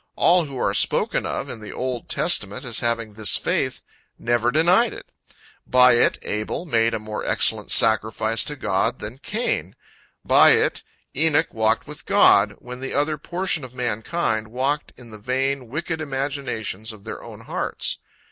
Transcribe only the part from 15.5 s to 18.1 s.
wicked imaginations of their own hearts.